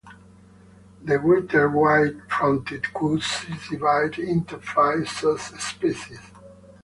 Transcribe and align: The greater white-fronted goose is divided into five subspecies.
The 1.03 1.19
greater 1.19 1.69
white-fronted 1.69 2.91
goose 2.91 3.43
is 3.47 3.67
divided 3.69 4.17
into 4.17 4.57
five 4.57 5.07
subspecies. 5.07 6.21